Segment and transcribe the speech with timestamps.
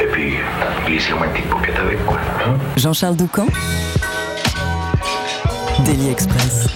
[0.00, 0.34] Et puis,
[0.86, 2.18] glissez-moi une petite paupiette avec, quoi.
[2.46, 2.56] Hein.
[2.76, 3.46] Jean-Charles Doucan
[5.84, 6.66] Daily Express.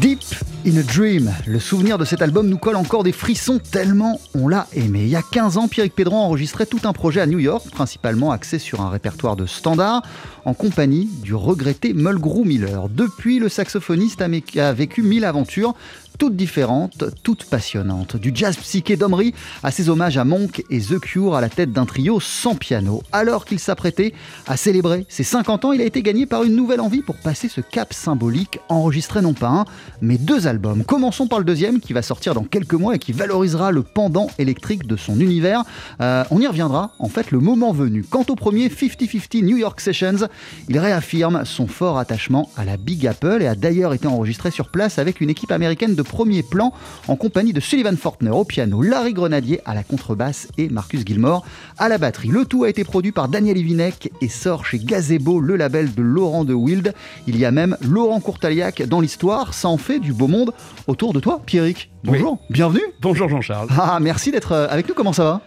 [0.00, 0.20] Deep
[0.66, 1.32] in a Dream.
[1.46, 5.00] Le souvenir de cet album nous colle encore des frissons tellement on l'a aimé.
[5.02, 8.30] Il y a 15 ans, Pierrick Pédron enregistrait tout un projet à New York, principalement
[8.30, 10.02] axé sur un répertoire de standards,
[10.44, 12.88] en compagnie du regretté Mulgrew Miller.
[12.88, 15.74] Depuis, le saxophoniste a vécu mille aventures,
[16.18, 18.16] toutes différentes, toutes passionnantes.
[18.16, 21.72] Du jazz psyché d'Omri à ses hommages à Monk et The Cure à la tête
[21.72, 23.02] d'un trio sans piano.
[23.12, 24.12] Alors qu'il s'apprêtait
[24.46, 27.48] à célébrer ses 50 ans, il a été gagné par une nouvelle envie pour passer
[27.48, 29.64] ce cap symbolique, enregistrer non pas un,
[30.02, 30.82] mais deux albums.
[30.84, 34.28] Commençons par le deuxième qui va sortir dans quelques mois et qui valorisera le pendant
[34.38, 35.62] électrique de son univers.
[36.00, 38.04] Euh, on y reviendra en fait le moment venu.
[38.08, 40.28] Quant au premier 50-50 New York Sessions,
[40.68, 44.68] il réaffirme son fort attachement à la Big Apple et a d'ailleurs été enregistré sur
[44.68, 46.72] place avec une équipe américaine de premier plan
[47.06, 51.46] en compagnie de Sullivan Fortner au piano, Larry Grenadier à la contrebasse et Marcus Gilmore
[51.76, 52.28] à la batterie.
[52.28, 56.02] Le tout a été produit par Daniel Ivinek et sort chez Gazebo, le label de
[56.02, 56.94] Laurent de Wild.
[57.26, 59.54] Il y a même Laurent Courtaliac dans l'histoire.
[59.54, 60.52] Ça en fait du beau monde
[60.86, 61.90] autour de toi, Pierrick.
[62.02, 62.82] Bonjour, bienvenue.
[63.00, 63.68] Bonjour Jean-Charles.
[63.78, 64.94] Ah, merci d'être euh, avec nous.
[64.94, 65.40] Comment ça va?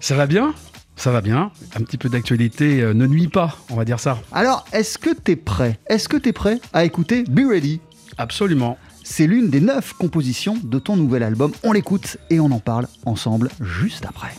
[0.00, 0.54] Ça va bien
[0.96, 1.50] ça va bien.
[1.74, 4.18] Un petit peu d'actualité euh, ne nuit pas, on va dire ça.
[4.32, 5.78] Alors, est-ce que t'es prêt?
[5.88, 7.80] Est-ce que t'es prêt à écouter Be Ready?
[8.16, 8.78] Absolument.
[9.08, 11.52] C'est l'une des neuf compositions de ton nouvel album.
[11.62, 14.34] On l'écoute et on en parle ensemble juste après.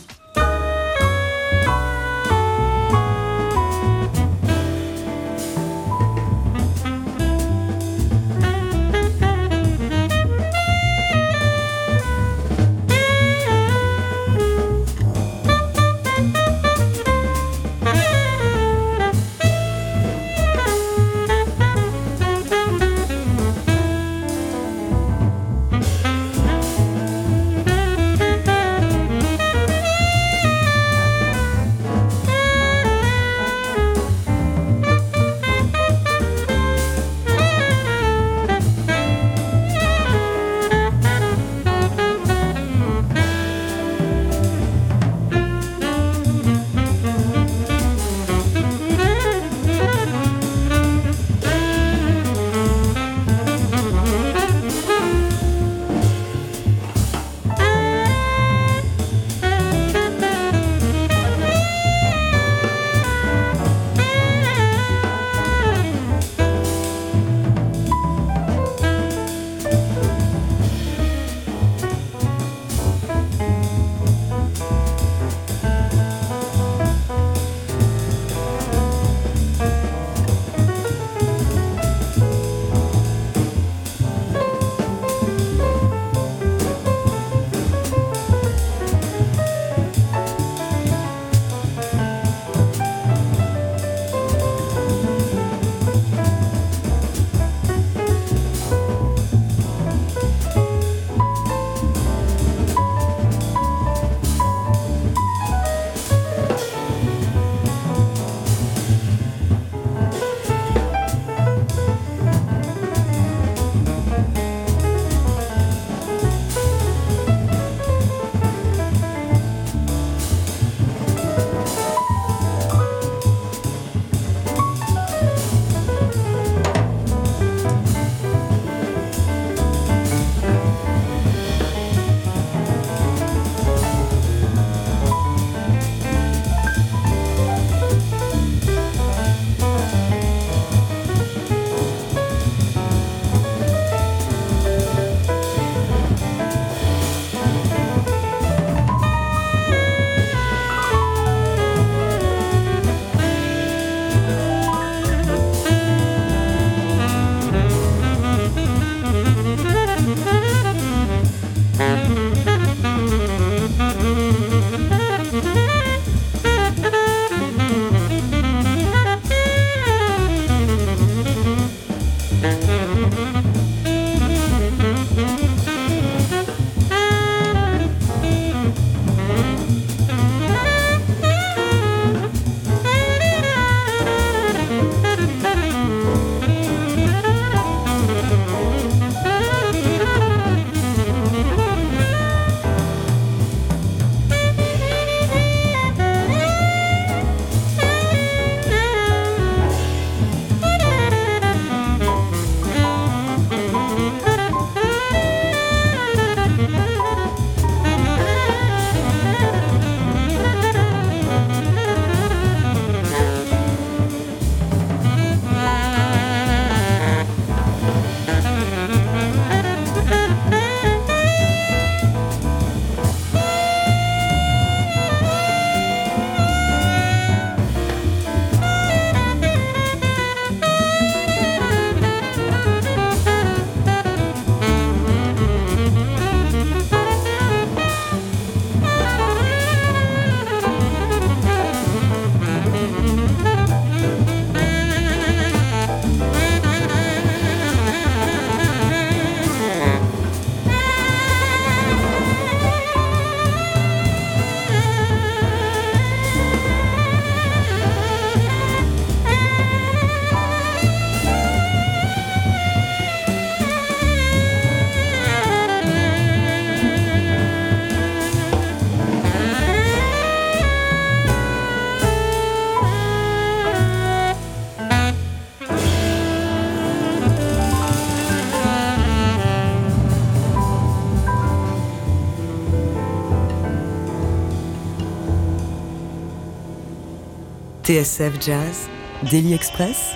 [287.88, 288.86] TSF Jazz,
[289.30, 290.12] Daily Express,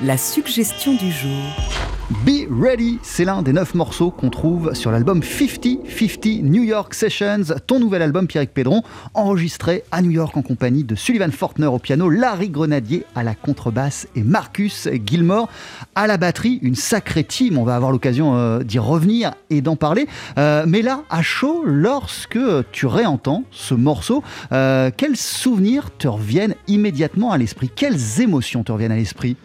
[0.00, 1.83] la suggestion du jour.
[2.10, 7.44] Be Ready, c'est l'un des neuf morceaux qu'on trouve sur l'album 50-50 New York Sessions,
[7.66, 8.82] ton nouvel album Pierrick Pédron,
[9.14, 13.34] enregistré à New York en compagnie de Sullivan Fortner au piano, Larry Grenadier à la
[13.34, 15.48] contrebasse et Marcus Gilmore
[15.94, 16.58] à la batterie.
[16.60, 20.06] Une sacrée team, on va avoir l'occasion euh, d'y revenir et d'en parler.
[20.36, 22.38] Euh, mais là, à chaud, lorsque
[22.70, 24.22] tu réentends ce morceau,
[24.52, 27.70] euh, quels souvenirs te reviennent immédiatement à l'esprit?
[27.74, 29.38] Quelles émotions te reviennent à l'esprit?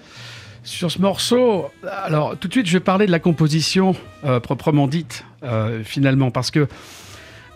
[0.64, 1.68] Sur ce morceau,
[2.04, 3.96] alors tout de suite, je vais parler de la composition
[4.26, 6.68] euh, proprement dite, euh, finalement, parce que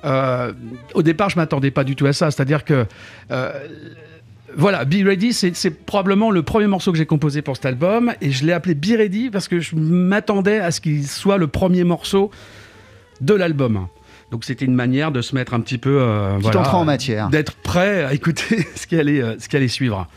[0.05, 0.53] euh,
[0.93, 2.31] au départ, je m'attendais pas du tout à ça.
[2.31, 2.85] C'est-à-dire que
[4.55, 8.31] voilà, Be Ready, c'est probablement le premier morceau que j'ai composé pour cet album, et
[8.31, 11.83] je l'ai appelé Be Ready parce que je m'attendais à ce qu'il soit le premier
[11.83, 12.29] morceau
[13.19, 13.87] de l'album.
[14.29, 15.97] Donc c'était une manière de se mettre un petit peu,
[16.39, 17.29] voilà, en matière.
[17.29, 20.07] d'être prêt à écouter ce qui allait, ce qui allait suivre.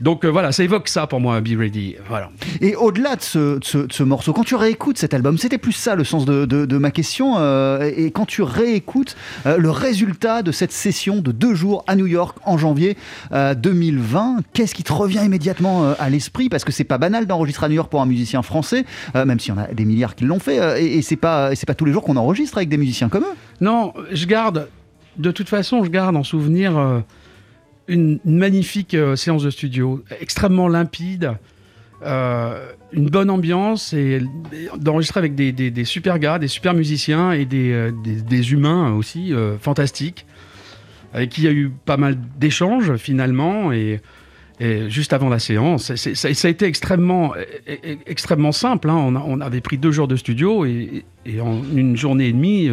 [0.00, 1.96] Donc euh, voilà, ça évoque ça pour moi, Be Ready.
[2.08, 2.30] Voilà.
[2.60, 5.58] Et au-delà de ce, de ce- de ce morceau, quand tu réécoutes cet album, c'était
[5.58, 7.34] plus ça le sens de, ma question.
[7.38, 9.16] euh, et quand tu réécoutes
[9.46, 12.96] euh, le résultat de cette session de deux jours à New York en janvier
[13.32, 16.48] euh, 2020, qu'est-ce qui te revient immédiatement à l'esprit?
[16.48, 18.84] Parce que c'est pas banal d'enregistrer à New York pour un musicien français,
[19.14, 20.82] même s'il y en a des milliards qui l'ont fait.
[20.82, 23.34] et et c'est pas, pas tous les jours qu'on enregistre avec des musiciens comme eux.
[23.60, 24.68] Non, je garde,
[25.18, 27.02] de toute façon, je garde en souvenir
[27.88, 31.32] une, magnifique euh, séance de studio, extrêmement limpide,
[32.04, 34.22] euh, une bonne ambiance et,
[34.78, 40.26] d'enregistrer avec des, super gars, des super musiciens et des, euh, humains aussi fantastiques,
[41.14, 44.00] avec qui il y a eu pas mal d'échanges finalement et,
[44.88, 45.94] juste avant la séance.
[45.94, 48.88] ça, a été extrêmement, e- e- extrêmement simple.
[48.88, 49.22] hein.
[49.26, 51.04] On, avait pris deux jours de studio et,
[51.40, 52.70] en une journée et demie,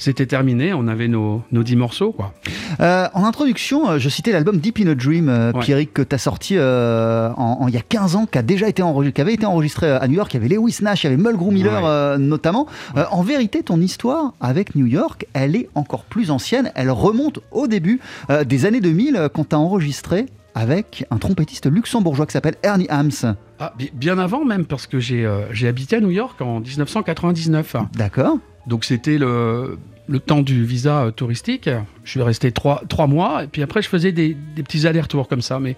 [0.00, 0.72] c'était terminé.
[0.72, 2.10] On avait nos, nos dix morceaux.
[2.12, 2.32] Quoi.
[2.80, 5.60] Euh, en introduction, euh, je citais l'album Deep in a Dream, euh, Ouais.
[5.60, 8.68] Pierrick, que tu as sorti euh, en, il y a 15 ans, qui, a déjà
[8.68, 10.32] été enregistré, qui avait été enregistré à New York.
[10.34, 12.18] Il y avait Lewis Nash, il y avait Mulgrew Miller Ouais.
[12.18, 12.66] notamment.
[13.12, 16.72] En vérité, ton histoire avec New York, elle est encore plus ancienne.
[16.74, 18.00] Elle remonte au début
[18.46, 22.86] des années 2000 euh, quand tu as enregistré avec un trompettiste luxembourgeois qui s'appelle Ernie
[22.90, 23.36] Hams.
[23.60, 26.58] Ah, bi- bien avant même, parce que j'ai euh, j'ai habité à New York en
[26.60, 27.76] 1999.
[27.94, 29.78] D'accord Donc c'était le,
[30.10, 31.70] le temps du visa euh, touristique.
[32.04, 35.28] Je suis resté trois, trois mois, et puis après je faisais des, des petits allers-retours
[35.28, 35.58] comme ça.
[35.60, 35.76] Mais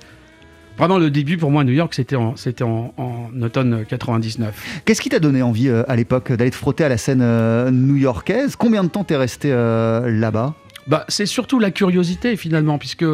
[0.77, 4.83] vraiment le début pour moi à New York, c'était en, c'était en, en automne 99.
[4.85, 7.71] Qu'est-ce qui t'a donné envie euh, à l'époque d'aller te frotter à la scène euh,
[7.71, 8.57] new-yorkaise?
[8.57, 10.55] Combien de temps t'es resté euh, là-bas?
[10.89, 13.05] Bah, c'est surtout la curiosité finalement, puisque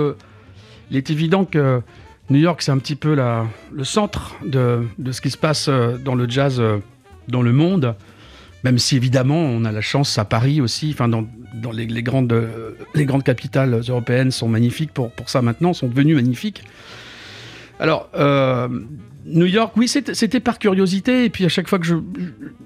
[0.90, 1.82] il est évident que
[2.30, 5.68] New York, c'est un petit peu la, le centre de, de ce qui se passe
[5.68, 6.78] euh, dans le jazz euh,
[7.28, 7.94] dans le monde.
[8.64, 11.26] Même si évidemment, on a la chance à Paris aussi, enfin dans,
[11.72, 12.34] les, grandes,
[12.94, 16.64] les grandes capitales européennes sont magnifiques pour, pour ça maintenant, sont devenues magnifiques.
[17.80, 18.68] Alors, euh,
[19.24, 21.24] New York, oui, c'était par curiosité.
[21.24, 21.86] Et puis à chaque fois que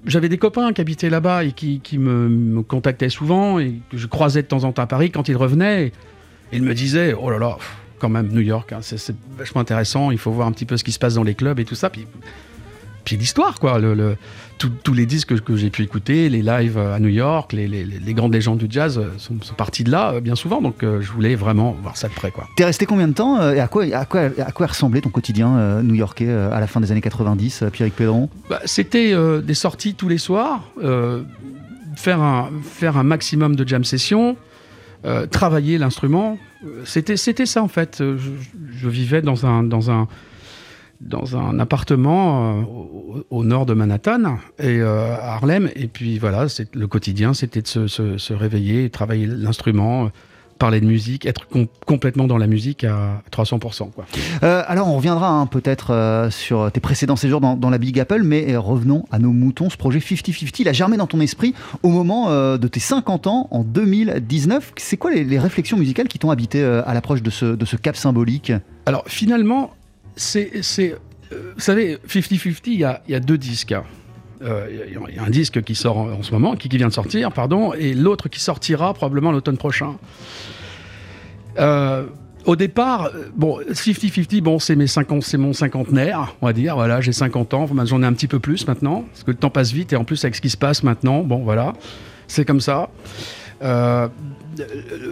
[0.07, 4.43] j'avais des copains qui habitaient là-bas et qui, me, contactaient souvent et que je croisais
[4.43, 5.93] de temps en temps à Paris, quand ils revenaient,
[6.53, 7.59] ils me disaient Oh là là,
[7.99, 10.85] quand même, New York, hein, c'est vachement intéressant, il faut voir un petit peu ce
[10.85, 11.91] qui se passe dans les clubs et tout ça.
[11.91, 12.07] Puis,
[13.05, 13.79] puis l'histoire, quoi.
[13.79, 14.17] Le,
[14.69, 18.15] tous les disques que, j'ai pu écouter, les lives à New York, les, les- les
[18.15, 20.61] grandes légendes du jazz euh, sont, sont partis de là euh, bien souvent.
[20.61, 22.33] Donc euh, je voulais vraiment voir ça de près.
[22.57, 25.57] T'es resté combien de temps et à quoi, à quoi, à quoi ressemblait ton quotidien
[25.57, 29.55] euh, new-yorkais à la fin des années 90, euh, Pierrick Pédron Bah, C'était euh, des
[29.55, 31.23] sorties tous les soirs, euh,
[31.97, 34.37] faire, un, faire un maximum de jam sessions,
[35.31, 36.39] travailler l'instrument.
[36.85, 37.97] C'était, ça en fait.
[37.99, 38.17] Je,
[38.77, 40.07] je vivais dans un, dans un,
[41.03, 45.69] dans un appartement euh, au, au nord de Manhattan et euh, à Harlem.
[45.77, 50.09] Et puis voilà, c'est, le quotidien, c'était de se, se- se réveiller, travailler l'instrument, euh,
[50.59, 53.91] parler de musique, être com- complètement dans la musique à 300%.
[53.91, 54.05] Quoi.
[54.43, 58.57] Alors on reviendra hein, peut-être sur tes précédents séjours dans, dans la Big Apple, mais
[58.57, 59.71] revenons à nos moutons.
[59.71, 63.49] Ce projet 50-50, il a germé dans ton esprit au moment de tes 50 ans,
[63.51, 64.73] en 2019.
[64.77, 67.75] C'est quoi les, les réflexions musicales qui t'ont habité à l'approche de ce, de ce
[67.77, 68.53] cap symbolique?
[68.87, 69.73] Alors finalement,
[70.17, 70.51] c'est,
[71.33, 73.73] euh, vous savez, 50-50, il y a, y a deux disques.
[73.73, 73.85] hein.
[74.43, 77.31] Euh, Il y a- un disque qui sort en, ce moment, qui, vient de sortir,
[77.33, 79.95] pardon, et l'autre qui sortira probablement l'automne prochain.
[81.59, 82.07] Euh,
[82.45, 86.75] au départ, bon, 50-50, bon, c'est mes 50, c'est mon cinquantenaire, on va dire.
[86.75, 89.51] Voilà, j'ai 50 ans, j'en ai un petit peu plus maintenant, parce que le temps
[89.51, 91.75] passe vite, et en plus avec ce qui se passe maintenant, bon, voilà,
[92.27, 92.89] c'est comme ça.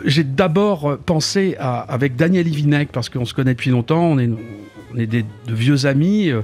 [0.07, 4.29] J'ai d'abord pensé à, avec Daniel Ivinec, parce qu'on se connaît depuis longtemps, on est,
[4.95, 6.43] on est des, de vieux amis, euh,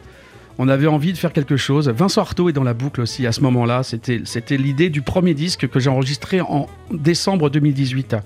[0.58, 1.88] on avait envie de faire quelque chose.
[1.88, 5.34] Vincent Artaud est dans la boucle aussi à ce moment-là, c'était c'était l'idée du premier
[5.34, 8.16] disque que j'ai enregistré en décembre 2018.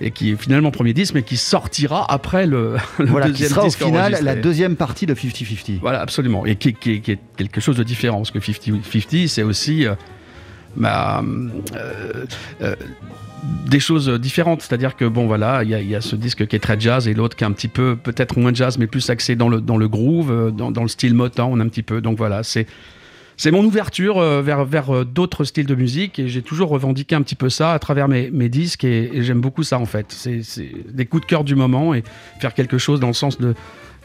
[0.00, 3.50] et qui est finalement premier disque, mais qui sortira après le, le Voilà, qui deuxième
[3.50, 4.24] sera au disque final enregistré.
[4.24, 5.78] la deuxième partie de 50-50.
[5.80, 6.44] Voilà, absolument.
[6.46, 8.16] Et qui, qui- qui est quelque chose de différent.
[8.18, 9.94] Parce que 50-50, c'est aussi euh,
[11.76, 12.24] euh,
[12.62, 12.74] euh,
[13.42, 14.62] des choses différentes.
[14.62, 17.36] C'est-à-dire que, bon, voilà, il y, a- ce disque qui est très jazz et l'autre
[17.36, 19.88] qui est un petit peu, peut-être moins jazz, mais plus axé dans le, dans le
[19.88, 22.00] groove, euh, dans, le style Motown, un petit peu.
[22.00, 22.66] Donc voilà, c'est.
[23.38, 27.14] C'est mon ouverture euh, vers, vers euh, d'autres styles de musique et j'ai toujours revendiqué
[27.14, 29.86] un petit peu ça à travers mes, mes disques et, et j'aime beaucoup ça en
[29.86, 30.06] fait.
[30.10, 30.42] C'est
[30.92, 32.04] des coups de cœur du moment et
[32.40, 33.54] faire quelque chose dans le sens de,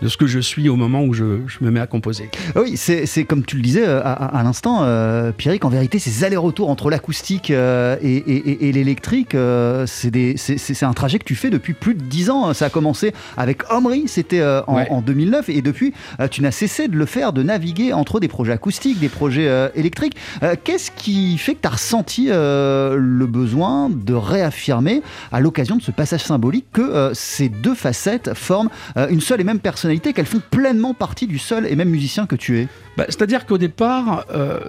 [0.01, 2.29] de ce que je suis au moment où je, je me mets à composer.
[2.55, 5.69] Ah Oui, c'est comme tu le disais euh, à, à- à l'instant, euh, Pierrick, en
[5.69, 11.19] vérité, ces allers-retours entre l'acoustique euh, et, et- et- et l'électrique, euh, c'est un trajet
[11.19, 12.53] que tu fais depuis plus de 10 ans.
[12.53, 14.87] Ça a commencé avec Omri, c'était en, Ouais.
[14.91, 15.93] en 2009, et depuis,
[16.31, 20.15] tu n'as cessé de le faire, de naviguer entre des projets acoustiques, des projets électriques.
[20.63, 25.01] Qu'est-ce qui fait que tu as ressenti le besoin de réaffirmer,
[25.31, 28.69] à l'occasion de ce passage symbolique, que ces deux facettes forment
[29.09, 32.35] une seule et même personnalité, qu'elles font pleinement partie du seul et même musicien que
[32.35, 32.67] tu es
[32.97, 34.59] Bah, C'est-à-dire qu'au départ, euh,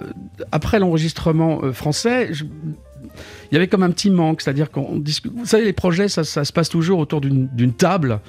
[0.51, 4.41] après l'enregistrement euh, français, il y avait comme un petit manque.
[4.41, 5.33] C'est-à-dire qu'on discute.
[5.35, 8.19] Vous savez, les projets, ça, se passe toujours autour d'une table,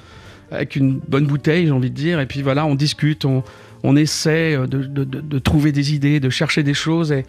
[0.51, 2.19] avec une bonne bouteille, j'ai envie de dire.
[2.19, 6.73] Et puis voilà, on discute, on, essaie euh, de, trouver des idées, de chercher des
[6.73, 7.11] choses.
[7.11, 7.25] Et,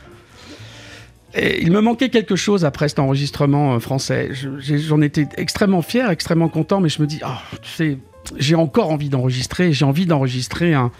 [1.63, 4.31] il me manquait quelque chose après cet enregistrement français.
[4.59, 7.99] J'en étais extrêmement fier, extrêmement content, mais je me dis, ah, tu sais,
[8.39, 9.73] j'ai encore envie d'enregistrer.
[9.73, 10.91] J'ai envie d'enregistrer un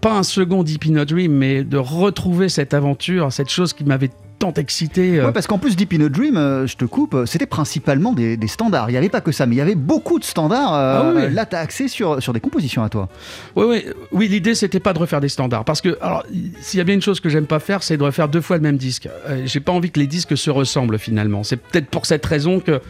[0.00, 3.82] pas un second Deep in a Dream, mais de retrouver cette aventure, cette chose qui
[3.82, 5.18] m'avait tant excité.
[5.18, 5.26] euh.
[5.26, 8.12] Ouais, parce qu'en plus, Deep in a Dream, euh, je te coupe, euh, c'était principalement
[8.12, 8.90] des, des standards.
[8.90, 10.74] Il n'y avait pas que ça, mais il y avait beaucoup de standards.
[10.74, 11.32] euh, Ah oui, oui.
[11.34, 13.08] Là, tu as accès sur, sur des compositions à toi.
[13.56, 16.24] Ouais, ouais, oui, l'idée c'était pas de refaire des standards, parce que alors
[16.60, 18.56] s'il y a bien une chose que j'aime pas faire, c'est de refaire deux fois
[18.56, 19.08] le même disque.
[19.30, 21.42] Euh, J'ai pas envie que les disques se ressemblent finalement.
[21.42, 22.82] C'est peut-être pour cette raison que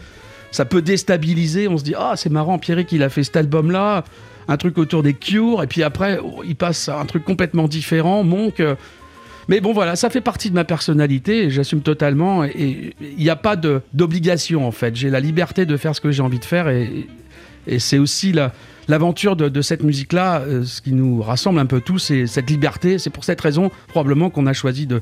[0.51, 1.67] ça peut déstabiliser.
[1.67, 4.03] On se dit ah c'est marrant, Pierrick il a fait cet album là,
[4.47, 8.23] un truc autour des Cure, et puis après il passe à un truc complètement différent.
[8.23, 8.59] Monk.
[8.59, 8.75] euh,
[9.49, 12.43] mais bon voilà, ça fait partie de ma personnalité, j'assume totalement.
[12.43, 14.95] Et il n'y a pas d'obligation en fait.
[14.95, 17.07] J'ai la liberté de faire ce que j'ai envie de faire, et,
[17.79, 18.53] c'est aussi la,
[18.87, 22.49] l'aventure de, de cette musique-là, euh, ce qui nous rassemble un peu tous, c'est cette
[22.49, 22.97] liberté.
[22.97, 25.01] C'est pour cette raison probablement qu'on a choisi de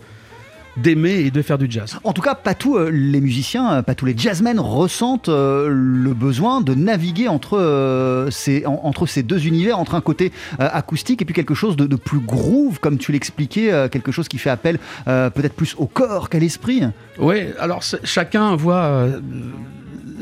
[0.78, 1.98] d'aimer et de faire du jazz.
[2.04, 5.68] En tout cas, pas tous euh, les musiciens, euh, pas tous les jazzmen ressentent euh,
[5.70, 11.22] le besoin de naviguer entre, ces, en- entre ces deux univers, entre un côté acoustique
[11.22, 14.50] et puis quelque chose de, de plus groove, comme tu l'expliquais, quelque chose qui fait
[14.50, 16.84] appel peut-être plus au corps qu'à l'esprit.
[17.20, 19.08] Oui, alors chacun voit.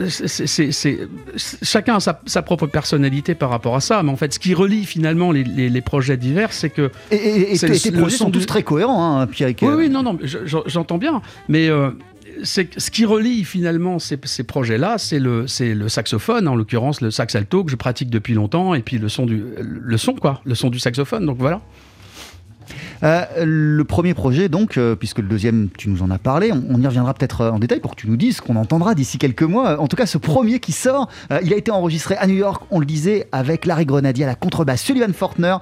[0.07, 1.07] C'est-
[1.62, 4.53] chacun a sa, sa propre personnalité par rapport à ça, mais en fait, ce qui
[4.53, 7.79] relie finalement les, les- les projets divers, c'est que Et, et- et C'est tes- le-
[7.79, 9.59] tes le projets son sont tous très cohérents, hein, Pierrick.
[9.62, 10.17] Oui, oui, non, non,
[10.65, 11.21] j'entends bien.
[11.47, 11.91] Mais euh,
[12.43, 17.12] ce qui relie finalement ces, ces projets-là, c'est le, c'est le saxophone, en l'occurrence le
[17.12, 20.41] sax alto que je pratique depuis longtemps, et puis le son du, le son quoi,
[20.45, 21.25] le son du saxophone.
[21.25, 21.62] Donc voilà.
[23.03, 26.63] Euh, le premier projet, donc, euh, puisque le deuxième, tu nous en as parlé, on,
[26.70, 28.96] on y reviendra peut-être euh, en détail pour que tu nous dises ce qu'on entendra
[28.96, 29.79] d'ici quelques mois.
[29.79, 32.63] En tout cas, ce premier qui sort, euh, il a été enregistré à New York,
[32.72, 35.58] on le disait, avec Larry Grenadier à la contrebasse, Sullivan Fortner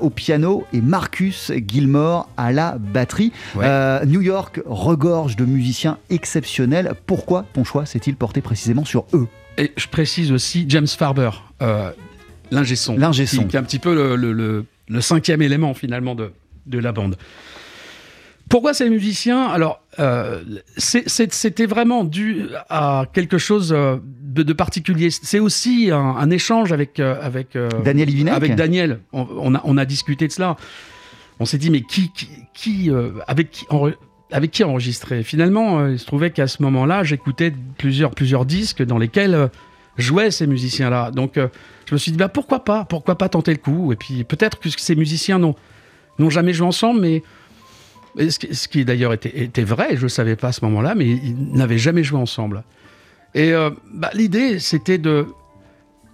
[0.00, 3.32] au piano et Marcus Gilmore à la batterie.
[3.54, 4.04] Ouais.
[4.06, 6.94] New York regorge de musiciens exceptionnels.
[7.06, 9.26] Pourquoi ton choix s'est-il porté précisément sur eux?
[9.58, 11.30] Et je précise aussi James Farber,
[12.50, 12.96] l'ingé son,
[13.46, 16.32] qui, est un petit peu le, le- le- le cinquième élément finalement de,
[16.66, 17.16] de la bande.
[18.50, 19.46] Pourquoi ces musiciens?
[19.46, 20.42] Alors, euh,
[20.76, 25.08] c'était vraiment dû à quelque chose euh, de, de particulier.
[25.10, 29.00] C'est aussi un, un échange avec euh, avec Daniel Ivinek avec Daniel.
[29.12, 30.56] On, on a, on a discuté de cela.
[31.40, 33.64] On s'est dit mais qui qui, qui, euh, avec qui
[34.30, 35.22] avec qui enregistrer?
[35.22, 39.48] Finalement, il se trouvait qu'à ce moment-là, j'écoutais plusieurs plusieurs disques dans lesquels
[39.96, 41.10] jouaient ces musiciens-là.
[41.10, 41.48] Donc, euh,
[41.86, 43.92] je me suis dit bah pourquoi pas Pourquoi pas tenter le coup?
[43.92, 47.22] Et puis peut-être que ces musiciens n'ont jamais joué ensemble, mais
[48.16, 51.78] ce qui, d'ailleurs était, vrai, je ne savais pas à ce moment-là, mais ils n'avaient
[51.78, 52.64] jamais joué ensemble.
[53.34, 55.26] Et euh, bah, l'idée, c'était de,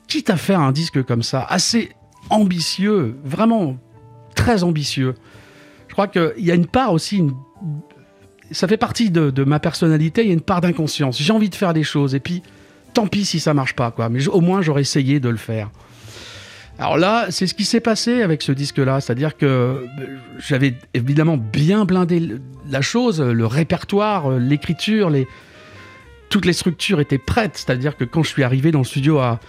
[0.09, 1.91] quitte à faire un disque comme ça, assez
[2.31, 3.77] ambitieux, vraiment
[4.35, 5.15] très ambitieux,
[5.89, 7.23] je crois qu'il y a une part aussi,
[8.53, 11.21] ça fait partie de, de ma personnalité, il y a une part d'inconscience.
[11.21, 12.43] J'ai envie de faire des choses, et puis
[12.93, 14.09] tant pis si ça marche pas, quoi.
[14.09, 15.71] Mais au moins, j'aurais essayé de le faire.
[16.81, 19.87] Alors là, c'est ce qui s'est passé avec ce disque-là, c'est-à-dire que euh,
[20.39, 22.37] j'avais évidemment bien blindé
[22.71, 25.13] la chose, le répertoire, euh, l'écriture,
[26.31, 29.41] toutes les structures étaient prêtes, c'est-à-dire que quand je suis arrivé dans le studio à,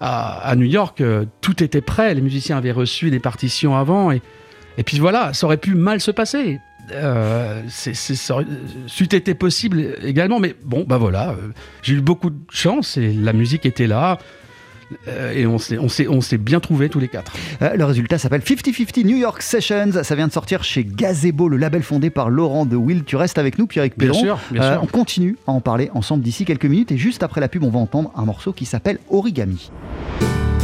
[0.00, 4.10] à, à New York, euh, tout était prêt, les musiciens avaient reçu des partitions avant,
[4.10, 4.22] et
[4.82, 6.58] puis voilà, ça aurait pu mal se passer.
[6.92, 8.38] Euh, c'est, c'est, ça
[8.86, 11.52] c'eût été possible également, mais bon, bah voilà, euh,
[11.82, 14.18] j'ai eu beaucoup de chance et la musique était là.
[15.06, 17.32] euh, et on s'est, on, s'est, on s'est bien trouvés tous les quatre.
[17.60, 20.02] Euh, Le résultat s'appelle 50-50 New York Sessions.
[20.02, 23.04] Ça vient de sortir chez Gazebo, le label fondé par Laurent de Will.
[23.04, 24.20] Tu restes avec nous, Pierrick Bien Pédron.
[24.20, 24.82] sûr, bien Euh, sûr.
[24.82, 26.90] On continue à en parler ensemble d'ici quelques minutes.
[26.92, 29.70] Et juste après la pub, on va entendre un morceau qui s'appelle Origami.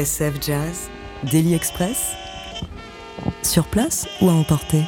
[0.00, 0.88] TSF Jazz,
[1.24, 2.12] Daily Express,
[3.42, 4.82] sur place ou à emporter?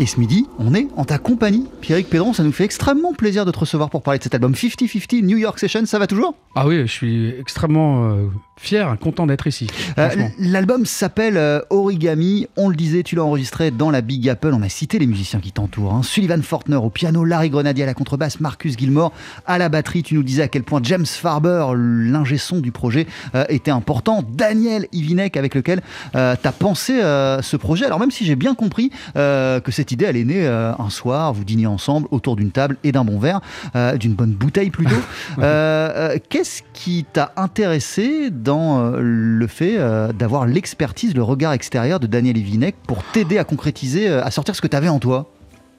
[0.00, 1.66] Et ce midi, on est en ta compagnie.
[1.82, 4.52] Pierrick Pédron, ça nous fait extrêmement plaisir de te recevoir pour parler de cet album
[4.54, 5.84] 50-50 New York Session.
[5.84, 6.34] Ça va toujours?
[6.54, 9.66] Ah oui, je suis extrêmement euh, fier, content d'être ici.
[9.98, 10.08] Euh.
[10.38, 12.46] L'album s'appelle euh, Origami.
[12.56, 14.52] On le disait, tu l'as enregistré dans la Big Apple.
[14.54, 15.92] On a cité les musiciens qui t'entourent.
[15.92, 16.02] hein.
[16.02, 19.12] Sullivan Fortner au piano, Larry Grenadier à la contrebasse, Marcus Gilmore
[19.46, 20.02] à la batterie.
[20.02, 23.06] Tu nous disais à quel point James Farber, l'ingé son du projet,
[23.50, 24.24] était important.
[24.26, 25.82] Daniel Ivinek avec lequel
[26.12, 27.84] tu as pensé ce projet.
[27.84, 31.32] Alors même si j'ai bien compris que cette idée, elle est née euh, un soir,
[31.32, 33.40] vous dîniez ensemble autour d'une table et d'un bon verre,
[33.74, 34.94] euh, d'une bonne bouteille plutôt.
[35.38, 39.78] Euh, euh, Qu'est-ce qui t'a intéressé dans le fait
[40.12, 44.60] d'avoir l'expertise, le regard extérieur de Daniel Evinek pour t'aider à concrétiser, à sortir ce
[44.60, 45.30] que tu avais en toi?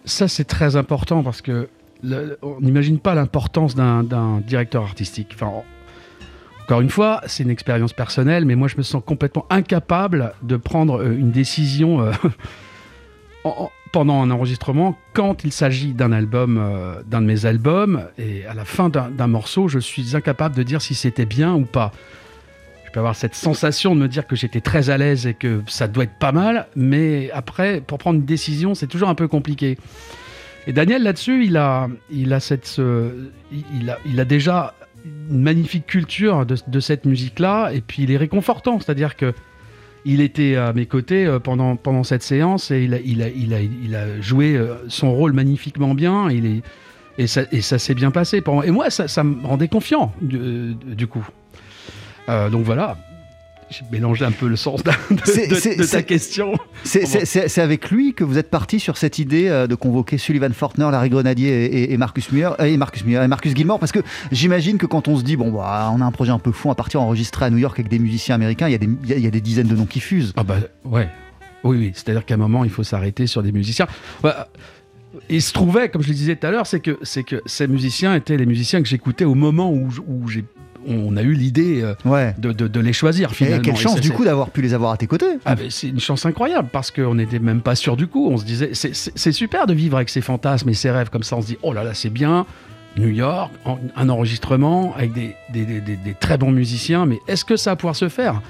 [0.05, 1.69] Ça, c'est très important parce que
[2.03, 5.31] le- on n'imagine pas l'importance d'un directeur artistique.
[5.35, 5.63] Enfin, en-
[6.63, 10.57] encore une fois, c'est une expérience personnelle, mais moi, je me sens complètement incapable de
[10.57, 11.99] prendre une décision
[13.43, 18.45] en- pendant un enregistrement quand il s'agit d'un album, euh, d'un de mes albums, et
[18.45, 21.91] à la fin d'un morceau, je suis incapable de dire si c'était bien ou pas.
[22.85, 25.61] Je peux avoir cette sensation de me dire que j'étais très à l'aise et que
[25.67, 29.27] ça doit être pas mal, mais après, pour prendre une décision, c'est toujours un peu
[29.27, 29.77] compliqué.
[30.67, 32.39] Et Daniel, là-dessus, il a, il, a
[33.51, 34.73] il a, il a déjà
[35.29, 39.33] une magnifique culture de, de cette musique-là, et puis il est réconfortant, c'est-à-dire que
[40.05, 43.29] il était à mes côtés euh, pendant, pendant cette séance et il a, il a,
[43.29, 46.29] il a, joué euh, son rôle magnifiquement bien.
[46.29, 46.61] Il est,
[47.17, 48.41] et ça, et ça s'est bien passé.
[48.63, 51.27] Et moi, ça, me rendait confiant, du, du coup.
[52.29, 52.97] Euh, donc voilà,
[53.71, 56.53] j'ai mélangé un peu le sens de, de- ta question.
[56.83, 60.89] C'est- avec lui que vous êtes parti sur cette idée euh, de convoquer Sullivan Fortner,
[60.91, 63.99] Larry Grenadier et, Marcus Muir, euh, et Marcus Muir et Marcus Gilmore, parce que
[64.31, 66.69] j'imagine que quand on se dit bon bah on a un projet un peu fou,
[66.69, 69.19] à partir enregistrer à New York avec des musiciens américains, il y a des, il
[69.19, 70.33] y a- des dizaines de noms qui fusent.
[70.35, 70.55] Ah bah
[70.85, 71.07] ouais,
[71.63, 71.91] oui, oui.
[71.93, 73.87] C'est-à-dire qu'à un moment, il faut s'arrêter sur des musiciens.
[74.23, 74.31] Ouais,
[75.29, 78.15] il se trouvait, comme je le disais tout à l'heure, c'est que, que ces musiciens
[78.15, 79.89] étaient les musiciens que j'écoutais au moment où
[80.29, 80.43] j'ai,
[80.87, 82.33] on a eu l'idée euh, Ouais.
[82.37, 83.61] de, de- de les choisir Et finalement.
[83.61, 85.37] quelle Et chance ça, du coup d'avoir pu les avoir à tes côtés.
[85.45, 88.29] Ah c'est une chance incroyable parce qu'on n'était même pas sûr du coup.
[88.31, 91.35] On se disait, c'est- super de vivre avec ses fantasmes et ses rêves comme ça.
[91.37, 92.45] On se dit, oh là là, c'est bien.
[92.97, 93.51] New York,
[93.95, 97.69] un enregistrement avec des, des- des- des- des très bons musiciens, mais est-ce que ça
[97.71, 98.41] va pouvoir se faire?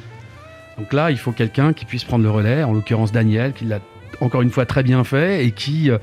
[0.79, 3.79] Donc là, il faut quelqu'un qui puisse prendre le relais, en l'occurrence Daniel, qui l'a
[4.19, 5.99] encore une fois très bien fait et qui euh,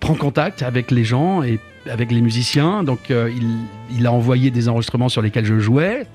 [0.00, 2.84] prend contact avec les gens et avec les musiciens.
[2.84, 3.46] Donc euh, il,
[3.98, 6.06] il a envoyé des enregistrements sur lesquels je jouais.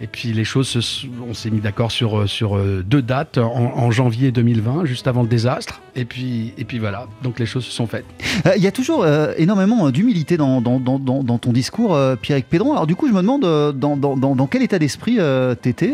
[0.00, 3.38] Et puis les choses, se on s'est mis d'accord sur, euh, sur euh, deux dates
[3.38, 5.80] en, en janvier 2020, juste avant le désastre.
[5.94, 8.04] Et puis, et puis voilà, donc les choses se sont faites.
[8.46, 11.96] Euh, Il y a toujours euh, énormément d'humilité dans, dans, dans, dans- dans ton discours,
[12.20, 12.72] Pierrick Pédron.
[12.72, 13.42] Alors du coup, je me demande
[13.78, 15.18] dans, quel état d'esprit
[15.60, 15.92] t'étais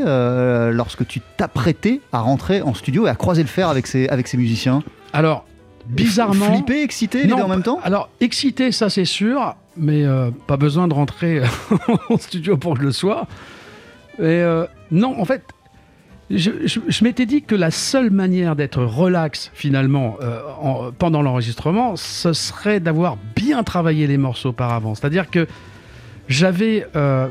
[0.72, 4.26] lorsque tu t'apprêtais à rentrer en studio et à croiser le fer avec ces, avec
[4.26, 4.82] ces musiciens?
[5.12, 5.44] Alors,
[5.88, 6.52] bizarrement...
[6.52, 10.30] Flippé, excité, les Non, deux en même temps Alors, excité, ça c'est sûr, mais euh,
[10.46, 11.42] pas besoin de rentrer
[12.10, 13.26] en studio pour que je le sois.
[14.18, 15.42] Et euh, non, en fait,
[16.30, 21.22] je, je- je m'étais dit que la seule manière d'être relax finalement euh, en- pendant
[21.22, 24.94] l'enregistrement, ce serait d'avoir bien travaillé les morceaux par avant.
[24.94, 25.46] C'est-à-dire que
[26.28, 27.28] j'avais euh,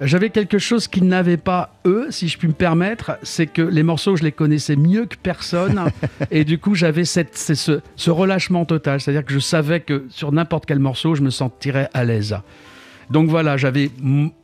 [0.00, 3.82] j'avais quelque chose qu'ils n'avaient pas eux, si je puis me permettre, c'est que les
[3.82, 5.84] morceaux je les connaissais mieux que personne.
[6.30, 10.32] Et du coup j'avais cette, ce, ce relâchement total, c'est-à-dire que je savais que sur
[10.32, 12.36] n'importe quel morceau je me sentirais à l'aise.
[13.10, 13.90] Donc voilà, j'avais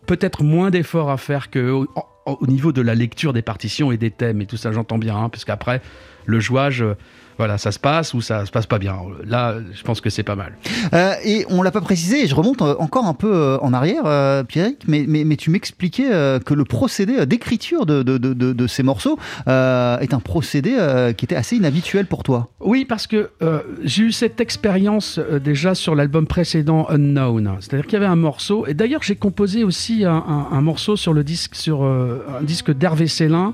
[0.07, 1.87] peut-être moins d'efforts à faire que
[2.27, 5.17] au niveau de la lecture des partitions et des thèmes et tout ça, j'entends bien,
[5.17, 5.81] hein, parce qu'après
[6.27, 6.97] le jouage, euh,
[7.39, 8.97] voilà, ça se passe ou ça se passe pas bien.
[9.27, 10.53] Là, je pense que c'est pas mal.
[10.95, 13.73] Euh, et on l'a pas précisé, et je remonte euh, encore un peu euh, en
[13.73, 18.19] arrière, euh, Pierrick, mais, mais, mais tu m'expliquais euh, que le procédé d'écriture de, de,
[18.19, 19.19] de, de- de ces morceaux
[19.49, 22.49] euh, est un procédé euh, qui était assez inhabituel pour toi.
[22.61, 27.57] Oui, parce que euh, j'ai eu cette expérience euh, déjà sur l'album précédent Unknown.
[27.61, 30.97] C'est-à-dire qu'il y avait un morceau, et d'ailleurs j'ai composé aussi un, un- un morceau
[30.97, 33.53] sur le disque, sur euh, un disque d'Hervé Célin,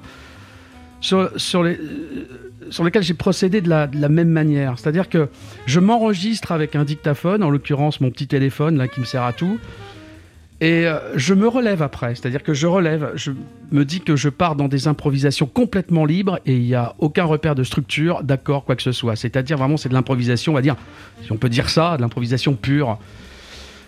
[1.00, 4.78] sur, sur, les, euh, sur lequel j'ai procédé de la, même manière.
[4.78, 5.28] C'est-à-dire que
[5.66, 9.32] je m'enregistre avec un dictaphone, en l'occurrence mon petit téléphone là qui me sert à
[9.32, 9.58] tout.
[10.60, 13.32] Et euh, je me relève après, c'est-à-dire que je relève, je
[13.72, 17.24] me dis que je pars dans des improvisations complètement libres et il n'y a aucun
[17.24, 19.16] repère de structure, d'accord, quoi que ce soit.
[19.16, 20.76] C'est-à-dire vraiment c'est de l'improvisation, on va dire,
[21.24, 22.98] si on peut dire ça, de l'improvisation pure.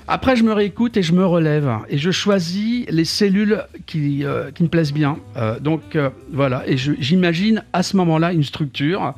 [0.06, 4.50] Après, je me réécoute et je me relève et je choisis les cellules qui, euh,
[4.50, 5.18] qui me plaisent bien.
[5.36, 9.14] Euh, donc euh, voilà, et j'imagine à ce moment-là une structure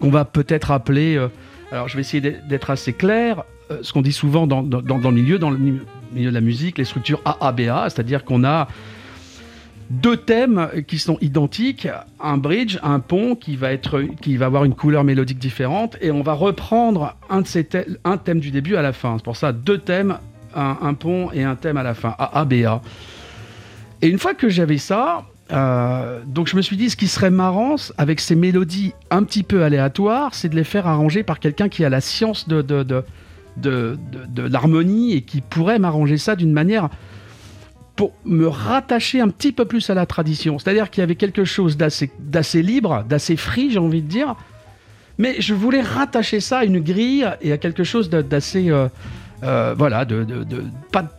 [0.00, 1.20] qu'on va peut-être appeler.
[1.72, 3.42] alors, je vais essayer d'être- assez clair.
[3.82, 5.78] ce qu'on dit souvent dans, dans- dans- le milieu, dans le mi-
[6.12, 8.66] milieu de la musique, les structures AABA, c'est-à-dire qu'on a
[9.90, 11.88] deux thèmes qui sont identiques,
[12.20, 16.12] un bridge, un pont qui va, être, qui va avoir une couleur mélodique différente, et
[16.12, 17.68] on va reprendre un, de ces
[18.04, 19.16] un thème du début à la fin.
[19.18, 20.18] C'est pour ça deux thèmes,
[20.54, 22.80] un, pont et un thème à la fin, A, A, B, A.
[24.02, 27.30] Et une fois que j'avais ça, euh, donc je me suis dit, ce qui serait
[27.30, 31.68] marrant avec ces mélodies un petit peu aléatoires, c'est de les faire arranger par quelqu'un
[31.68, 33.04] qui a la science de, de, de,
[33.56, 36.90] de l'harmonie et qui pourrait m'arranger ça d'une manière
[38.00, 40.58] pour me rattacher un petit peu plus à la tradition.
[40.58, 44.36] C'est-à-dire qu'il y avait quelque chose d'assez libre, d'assez free, j'ai envie de dire.
[45.18, 48.70] Mais je voulais rattacher ça à une grille et à quelque chose d'assez...
[48.70, 48.88] Euh,
[49.42, 50.26] euh, voilà, de,
[50.90, 51.10] pas,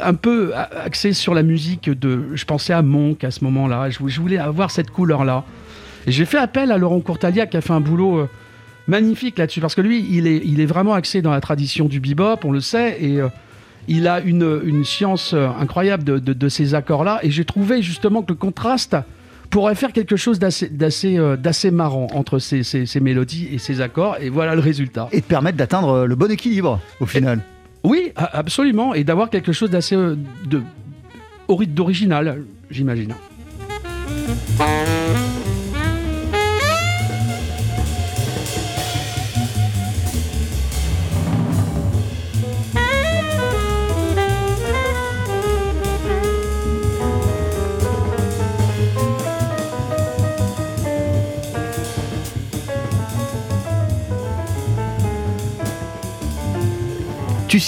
[0.00, 1.90] un peu axé sur la musique.
[1.90, 3.90] De, je pensais à Monk à ce moment-là.
[3.90, 5.44] Je, voulais avoir cette couleur-là.
[6.06, 8.28] Et j'ai fait appel à Laurent Courtalia qui a fait un boulot euh,
[8.86, 12.00] magnifique là-dessus parce que lui, il est, il est vraiment axé dans la tradition du
[12.00, 13.20] bebop, on le sait, et
[13.88, 17.20] il a une, science euh, incroyable de, ces accords-là.
[17.22, 18.96] Et j'ai trouvé justement que le contraste
[19.50, 24.16] pourrait faire quelque chose d'assez euh, marrant entre ces, mélodies et ces accords.
[24.20, 25.08] Et voilà le résultat.
[25.12, 27.40] Et permettre d'atteindre euh, le bon équilibre au final.
[27.82, 28.94] oui, absolument.
[28.94, 29.96] Et d'avoir quelque chose d'assez
[31.48, 33.14] d'original, j'imagine.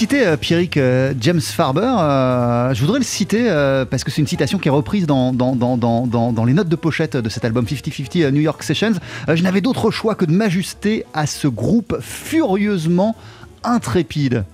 [0.00, 1.94] Citais euh, Pierrick euh, James Farber.
[1.98, 3.50] Euh, je voudrais le citer
[3.90, 6.76] parce que c'est une citation qui est reprise dans, dans, dans, dans, les notes de
[6.76, 8.94] pochette de cet album 50-50 New York Sessions.
[9.28, 13.14] je n'avais d'autre choix que de m'ajuster à ce groupe furieusement
[13.62, 14.44] intrépide.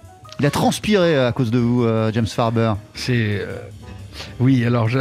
[0.41, 2.73] Il a transpiré à cause de vous, James Farber.
[2.95, 3.47] C'est.
[4.41, 4.99] Oui, alors je.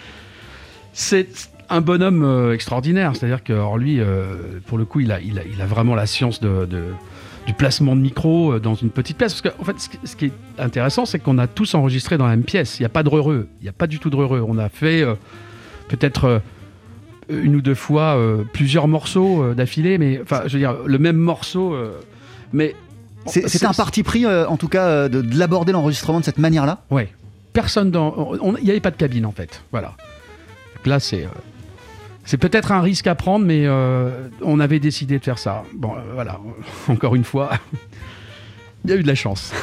[0.94, 1.28] c'est
[1.68, 3.12] un bonhomme extraordinaire.
[3.14, 4.00] C'est-à-dire que lui,
[4.66, 6.94] pour le coup, il a, il a vraiment la science de
[7.48, 9.40] du placement de micro euh, dans une petite pièce.
[9.40, 12.36] Parce qu'en en fait, ce qui est intéressant, c'est qu'on a tous enregistré dans la
[12.36, 12.78] même pièce.
[12.78, 13.48] Il n'y a pas de heureux.
[13.60, 14.44] Il n'y a pas du tout de heureux.
[14.46, 15.14] On a fait euh,
[15.88, 16.38] peut-être euh,
[17.30, 18.18] une ou deux fois
[18.54, 21.76] plusieurs morceaux d'affilée, mais enfin, je veux dire, le même morceau.
[22.54, 22.74] mais
[23.26, 26.84] c'est un parti pris, en tout cas, de, l'aborder l'enregistrement de cette manière-là?
[26.90, 27.02] Oui.
[27.52, 28.32] Personne dans.
[28.56, 29.62] Il n'y avait pas de cabine, en fait.
[29.72, 29.92] Voilà.
[30.76, 31.28] Donc là, c'est.
[32.28, 35.64] C'est peut-être un risque à prendre, mais euh, on avait décidé de faire ça.
[35.72, 36.38] Bon, euh, voilà,
[36.88, 37.52] encore une fois,
[38.84, 39.54] il y a eu de la chance.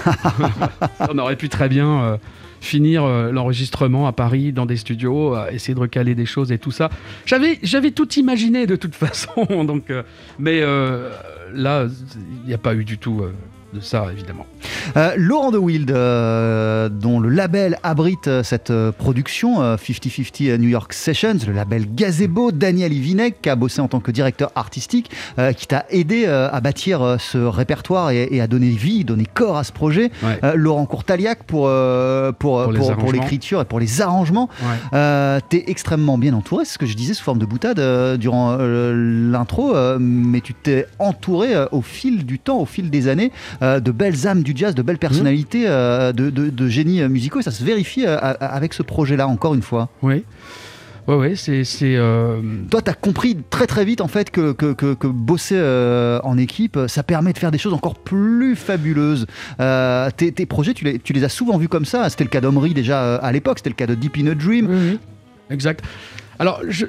[1.11, 2.17] on aurait pu très bien euh,
[2.61, 6.89] finir l'enregistrement à Paris dans des studios, essayer de recaler des choses et tout ça.
[7.27, 9.93] J'avais, j'avais tout imaginé de toute façon, donc,
[10.39, 13.21] mais là, il n'y a pas eu du tout
[13.75, 14.45] de ça, évidemment.
[14.97, 20.93] Euh, Laurent de Wild, euh, dont le label abrite euh, cette production, 50-50 New York
[20.93, 25.11] Sessions, le label Gazebo, Daniel Ivinek, qui a bossé en tant que directeur artistique,
[25.57, 29.71] qui t'a aidé à bâtir ce répertoire et, à donner vie, donner corps à ce
[29.71, 30.11] projet.
[30.55, 31.69] Laurent Courtaliac pour,
[32.39, 34.49] pour, pour, l'écriture et pour les arrangements.
[34.91, 37.79] tu es extrêmement bien entouré, c'est ce que je disais sous forme de boutade
[38.17, 43.31] durant l'intro, mais tu t'es entouré au fil du temps, au fil des années,
[43.79, 45.69] de belles âmes du jazz, de belles personnalités, mmh.
[45.69, 47.39] euh, de, de, génies euh, musicaux.
[47.39, 49.89] Et ça se vérifie euh, avec ce projet-là, encore une fois.
[50.01, 50.23] Oui.
[51.07, 51.63] Ouais, ouais, c'est.
[52.71, 55.61] Toi, tu as compris très très vite en fait que, que, que, bosser
[56.23, 59.27] en équipe, ça permet de faire des choses encore plus fabuleuses.
[60.17, 62.09] tes, tes, projets, tu les, tu les, as souvent vus comme ça.
[62.09, 64.67] C'était le cas d'Omri déjà à l'époque, c'était le cas de Deep in a Dream.
[64.67, 64.99] Oui,
[65.51, 65.85] exact.
[66.39, 66.87] Alors, je,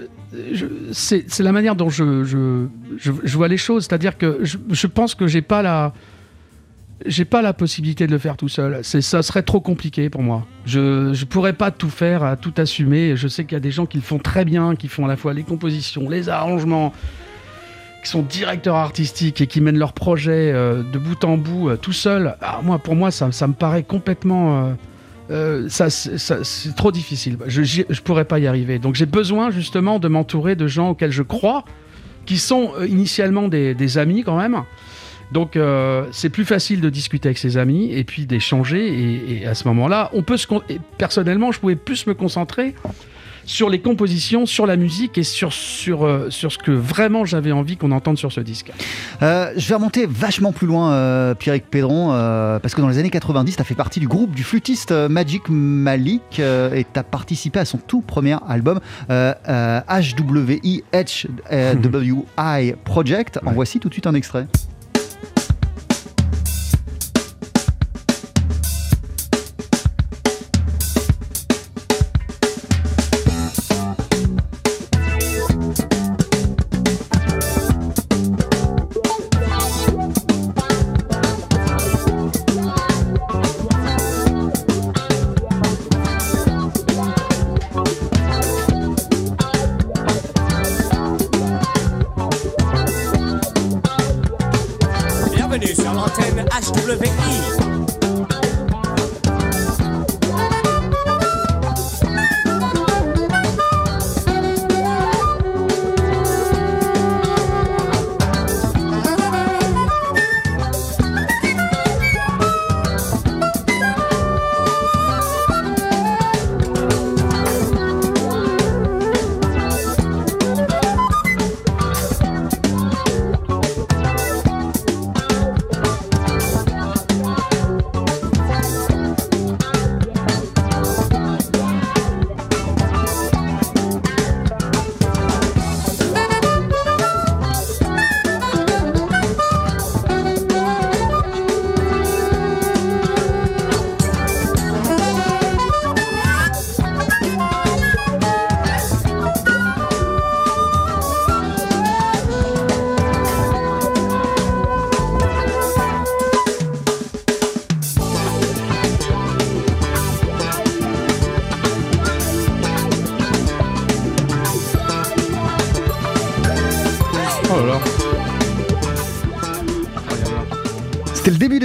[0.92, 2.66] c'est la manière dont je, je,
[2.98, 3.86] je, vois les choses.
[3.86, 5.92] C'est-à-dire que je, pense que j'ai pas la
[7.04, 8.82] j'ai pas la possibilité de le faire tout seul.
[8.82, 10.46] Ça serait trop compliqué pour moi.
[10.64, 13.16] Je, je pourrais pas tout faire, tout assumer.
[13.16, 15.08] Je sais qu'il y a des gens qui le font très bien, qui font à
[15.08, 16.94] la fois les compositions, les arrangements,
[18.02, 21.76] qui sont directeurs artistiques et qui mènent leur projet euh, de bout en bout euh,
[21.76, 22.36] tout seul.
[22.40, 24.74] Alors moi, pour moi, ça, me paraît complètement.
[25.30, 27.36] Euh, ça, c'est trop difficile.
[27.46, 28.78] Je, je pourrais pas y arriver.
[28.78, 31.64] Donc j'ai besoin justement de m'entourer de gens auxquels je crois,
[32.24, 34.62] qui sont initialement des amis quand même
[35.32, 39.40] donc euh, c'est plus facile de discuter avec ses amis et puis d'échanger.
[39.40, 40.46] Et, à ce moment-là, on peut se
[40.98, 42.74] personnellement, je pouvais plus me concentrer
[43.44, 47.52] sur les compositions, sur la musique et sur, sur, euh, sur ce que vraiment j'avais
[47.52, 48.72] envie qu'on entende sur ce disque.
[49.22, 52.08] Euh, je vais remonter vachement plus loin, Pierrick Pédron,
[52.60, 55.42] parce que dans les années 90, tu as fait partie du groupe du flûtiste Magic
[55.48, 63.38] Malik et tu as participé à son tout premier album, HWI HWI Project.
[63.46, 64.48] En voici tout de suite un extrait.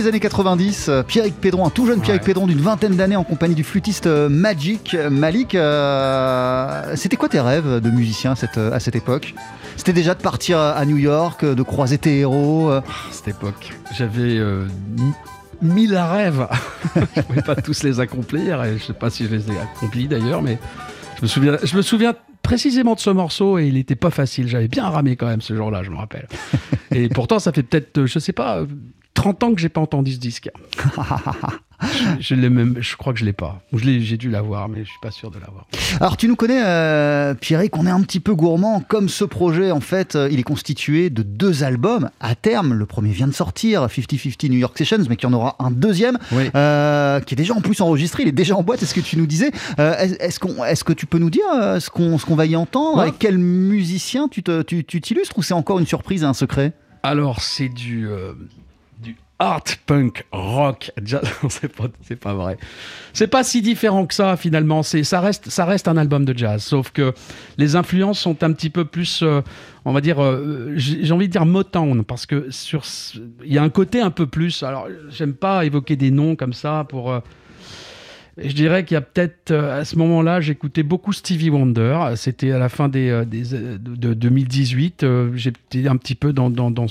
[0.01, 0.89] Des années 90.
[0.89, 2.25] euh, Pierrick Pédron, un tout jeune Pierrick Ouais.
[2.27, 5.55] Pédron d'une vingtaine d'années en compagnie du flûtiste euh, Magic euh, Malik.
[5.55, 9.33] euh, C'était quoi tes rêves de musicien à cette, à cette époque?
[9.77, 12.69] C'était déjà de partir à New York, de croiser tes héros.
[12.71, 14.65] À cette époque, j'avais euh,
[14.97, 15.13] mi-
[15.73, 16.47] mille rêves.
[16.95, 18.63] je ne pouvais pas tous les accomplir.
[18.63, 20.59] Et je sais pas si je les ai accomplis d'ailleurs, mais
[21.17, 24.47] je me souviens, je me souviens précisément de ce morceau et il n'était pas facile.
[24.47, 26.27] J'avais bien ramé quand même ce jour-là, je me rappelle.
[26.91, 28.63] et pourtant, ça fait peut-être, je sais pas,
[29.13, 30.49] 30 ans que j'ai pas entendu ce disque.
[32.19, 33.61] je, je même, je crois que je l'ai pas.
[33.73, 35.65] Ou je l'ai- J'ai dû l'avoir, mais je suis pas sûr de l'avoir.
[35.99, 38.81] Alors tu nous connais, euh, Pierrick, on est un petit peu gourmand.
[38.87, 42.09] Comme ce projet, en fait, euh, il est constitué de deux albums.
[42.19, 45.35] À terme, le premier vient de sortir, 50-50 New York Sessions, mais qu'il y en
[45.35, 46.49] aura un deuxième, Oui.
[46.55, 49.01] euh, qui est déjà en plus enregistré, il est déjà en boîte, est ce que
[49.01, 49.51] tu nous disais.
[49.79, 51.43] Euh, est- est-ce, qu'on, est-ce que tu peux nous dire
[51.79, 53.03] ce, qu'on, ce qu'on va y entendre Ouais.
[53.03, 56.33] Avec quel musicien tu, te, tu, tu t'illustres ou c'est encore une surprise et un
[56.33, 56.73] secret?
[57.03, 58.60] Alors, c'est du, euh, du
[59.41, 61.23] art punk rock jazz.
[61.49, 62.57] C'est pas, vrai.
[63.13, 64.83] C'est pas si différent que ça finalement.
[64.83, 66.63] C'est, ça reste, ça reste un album de jazz.
[66.63, 67.13] Sauf que
[67.57, 69.41] les influences sont un petit peu plus, euh,
[69.83, 72.83] on va dire, euh, j'ai envie de dire Motown parce que sur,
[73.43, 74.61] il y a un côté un peu plus.
[74.61, 77.11] Alors, j'aime pas évoquer des noms comme ça pour.
[77.11, 77.19] euh,
[78.37, 82.13] je dirais qu'il y a peut-être à ce moment-là, j'écoutais beaucoup Stevie Wonder.
[82.15, 85.03] C'était à la fin de, de 2018.
[85.03, 86.87] euh, J'étais un petit peu dans, dans, dans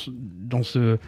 [0.62, 0.98] ce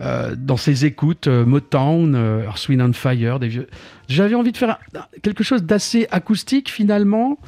[0.00, 3.68] euh, dans ces écoutes, euh, Motown, euh, Wind and Fire, des vieux.
[4.08, 4.78] J'avais envie de faire
[5.22, 7.38] quelque chose d'assez acoustique finalement,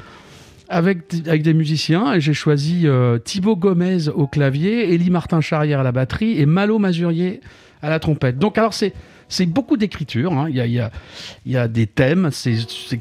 [0.68, 2.14] avec, avec des musiciens.
[2.14, 6.46] Et j'ai choisi euh, Thibaut Gomez au clavier, Élie Martin Charrière à la batterie et
[6.46, 7.40] Malo Mazurier
[7.82, 8.38] à la trompette.
[8.38, 8.92] Donc alors c'est
[9.28, 10.32] c'est beaucoup d'écriture.
[10.32, 10.46] hein.
[10.48, 12.56] Il y, a, il y, a, des thèmes, c'est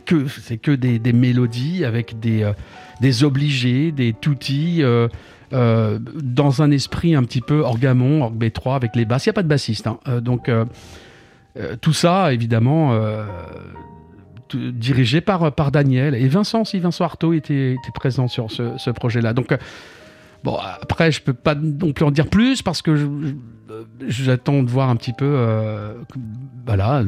[0.05, 0.25] que,
[0.55, 2.51] que des, des mélodies avec des,
[2.99, 5.07] des obligés, des tutti, euh,
[5.53, 9.25] euh, dans un esprit un petit peu orgamon, org B3 avec les basses.
[9.25, 9.87] Il n'y a pas de bassiste.
[9.87, 9.99] hein.
[10.07, 10.65] Euh, donc euh,
[11.81, 12.99] tout ça, évidemment,
[14.53, 16.13] dirigé par, par Daniel.
[16.15, 19.33] Et Vincent aussi, Vincent Artaud était, était présent sur ce, ce projet-là.
[19.33, 19.55] Donc
[20.45, 23.05] Bon, après, je peux pas non plus en dire plus parce que je-
[24.07, 25.25] j'attends de voir un petit peu.
[25.25, 25.93] euh,
[26.67, 27.05] voilà, euh,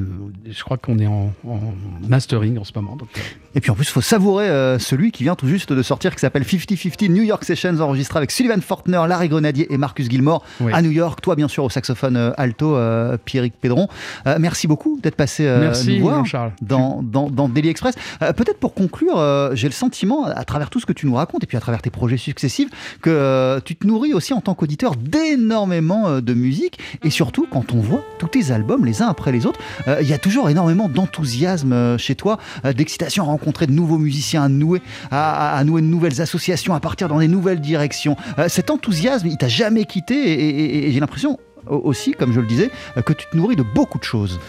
[0.47, 1.59] je crois qu'on est en, en
[2.07, 2.95] mastering en ce moment.
[2.95, 3.21] Donc, euh,
[3.55, 6.13] Et puis en plus, il faut savourer euh, celui qui vient tout juste de sortir,
[6.13, 10.43] qui s'appelle 50-50 New York Sessions, enregistré avec Sullivan Fortner, Larry Grenadier et Marcus Gilmore
[10.61, 10.71] Oui.
[10.73, 11.21] à New York.
[11.21, 13.87] Toi, bien sûr, au saxophone euh, alto, euh, Pierrick Pédron.
[14.27, 16.23] Euh, merci beaucoup d'être passé euh, Merci, nous voir
[16.61, 17.95] dans, dans, dans Daily Express.
[18.21, 21.15] Euh, Peut-être pour conclure, euh, j'ai le sentiment, à travers tout ce que tu nous
[21.15, 22.69] racontes et puis à travers tes projets successifs,
[23.01, 26.79] que euh, tu te nourris aussi en tant qu'auditeur d'énormément euh, de musique.
[27.03, 30.07] Et surtout, quand on voit tous tes albums les uns après les autres, euh, il
[30.07, 32.37] y a toujours énormément d'enthousiasme chez toi,
[32.75, 37.27] d'excitation à rencontrer de nouveaux musiciens, à nouer, de nouvelles associations, à partir dans des
[37.27, 38.15] nouvelles directions.
[38.47, 41.37] Cet enthousiasme, il t'a jamais quitté et, j'ai l'impression
[41.69, 42.69] au- aussi, comme je le disais,
[43.05, 44.39] que tu te nourris de beaucoup de choses.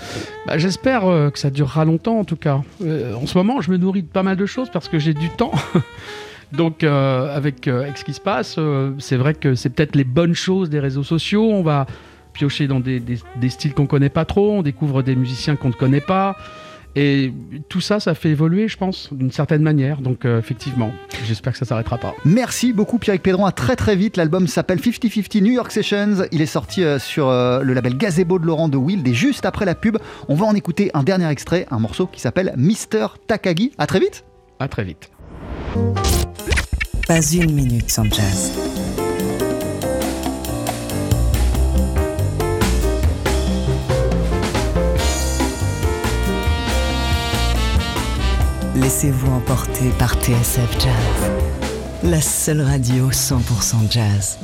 [0.46, 1.02] bah, J'espère
[1.32, 2.60] que ça durera longtemps en tout cas.
[2.80, 5.28] En ce moment, je me nourris de pas mal de choses parce que j'ai du
[5.30, 5.52] temps.
[6.52, 9.94] Donc, euh, avec, euh, avec ce qui se passe, euh, c'est vrai que c'est peut-être
[9.96, 11.44] les bonnes choses des réseaux sociaux.
[11.50, 11.86] On va
[12.32, 15.68] piocher dans des, des- des styles qu'on connaît pas trop, on découvre des musiciens qu'on
[15.68, 16.36] ne connaît pas.
[16.96, 17.32] Et
[17.68, 20.00] tout ça, ça fait évoluer, je pense, d'une certaine manière.
[20.00, 20.90] Donc, euh, effectivement,
[21.26, 22.14] j'espère que ça s'arrêtera pas.
[22.24, 24.16] Merci beaucoup Pierrick Pédron, à très très vite.
[24.16, 26.24] L'album s'appelle 50-50 New York Sessions.
[26.32, 29.06] Il est sorti euh, sur euh, le label Gazebo de Laurent de Wild.
[29.06, 32.20] Et juste après la pub, on va en écouter un dernier extrait, un morceau qui
[32.20, 33.72] s'appelle Mister Takagi.
[33.78, 34.24] À très vite
[34.58, 35.10] À très vite.
[37.08, 38.52] Pas une minute sans jazz.
[48.74, 50.92] Laissez-vous emporter par TSF Jazz,
[52.02, 54.38] la seule radio 100% jazz.